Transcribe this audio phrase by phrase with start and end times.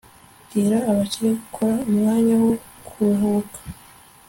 [0.45, 2.53] bwira abakire gukora umwanya wo
[2.87, 3.59] kuruhuka